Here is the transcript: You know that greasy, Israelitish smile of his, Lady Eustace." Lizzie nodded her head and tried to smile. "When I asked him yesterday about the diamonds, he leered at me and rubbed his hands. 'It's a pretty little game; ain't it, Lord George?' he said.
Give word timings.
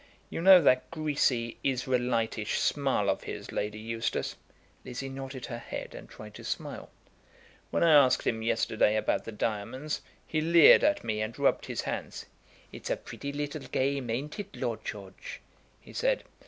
You 0.31 0.41
know 0.41 0.63
that 0.63 0.89
greasy, 0.89 1.57
Israelitish 1.63 2.59
smile 2.59 3.07
of 3.07 3.21
his, 3.25 3.51
Lady 3.51 3.77
Eustace." 3.77 4.35
Lizzie 4.83 5.09
nodded 5.09 5.45
her 5.45 5.59
head 5.59 5.93
and 5.93 6.09
tried 6.09 6.33
to 6.33 6.43
smile. 6.43 6.89
"When 7.69 7.83
I 7.83 7.93
asked 7.93 8.25
him 8.25 8.41
yesterday 8.41 8.95
about 8.95 9.25
the 9.25 9.31
diamonds, 9.31 10.01
he 10.25 10.41
leered 10.41 10.83
at 10.83 11.03
me 11.03 11.21
and 11.21 11.37
rubbed 11.37 11.67
his 11.67 11.81
hands. 11.81 12.25
'It's 12.71 12.89
a 12.89 12.97
pretty 12.97 13.31
little 13.31 13.61
game; 13.67 14.09
ain't 14.09 14.39
it, 14.39 14.55
Lord 14.55 14.79
George?' 14.83 15.39
he 15.79 15.93
said. 15.93 16.23